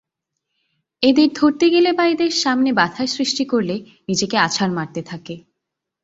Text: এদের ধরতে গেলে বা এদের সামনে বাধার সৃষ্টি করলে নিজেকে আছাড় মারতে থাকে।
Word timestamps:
এদের 1.03 1.29
ধরতে 1.35 1.65
গেলে 1.69 1.89
বা 1.93 2.05
এদের 2.05 2.31
সামনে 2.43 2.69
বাধার 2.73 3.07
সৃষ্টি 3.07 3.43
করলে 3.45 3.75
নিজেকে 4.09 4.35
আছাড় 4.37 4.73
মারতে 4.73 5.01
থাকে। 5.03 5.35